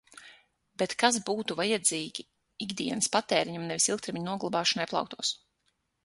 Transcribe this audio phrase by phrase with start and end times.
[0.81, 2.25] Bet kas būtu vajadzīgi
[2.67, 5.33] ikdienas patēriņam, nevis ilgtermiņa noglabāšanai plauktos.